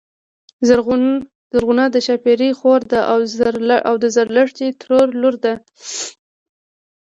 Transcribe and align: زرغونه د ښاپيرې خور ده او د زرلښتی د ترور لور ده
زرغونه 1.55 1.83
د 1.93 1.95
ښاپيرې 2.05 2.49
خور 2.59 2.81
ده 2.91 3.01
او 3.89 3.93
د 4.03 4.05
زرلښتی 4.15 4.67
د 4.71 4.75
ترور 4.81 5.07
لور 5.21 5.35
ده 5.43 5.53